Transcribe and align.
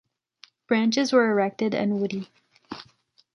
Branches 0.65 1.13
were 1.13 1.29
erected 1.29 1.75
and 1.75 2.01
woody. 2.01 2.27